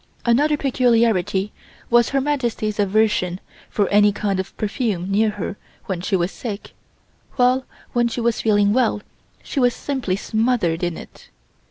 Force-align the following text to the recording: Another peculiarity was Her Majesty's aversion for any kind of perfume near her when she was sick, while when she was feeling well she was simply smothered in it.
Another 0.25 0.57
peculiarity 0.57 1.51
was 1.91 2.09
Her 2.09 2.19
Majesty's 2.19 2.79
aversion 2.79 3.39
for 3.69 3.87
any 3.89 4.11
kind 4.11 4.39
of 4.39 4.57
perfume 4.57 5.11
near 5.11 5.29
her 5.29 5.57
when 5.85 6.01
she 6.01 6.15
was 6.15 6.31
sick, 6.31 6.73
while 7.35 7.65
when 7.93 8.07
she 8.07 8.19
was 8.19 8.41
feeling 8.41 8.73
well 8.73 9.01
she 9.43 9.59
was 9.59 9.75
simply 9.75 10.15
smothered 10.15 10.81
in 10.83 10.97
it. 10.97 11.29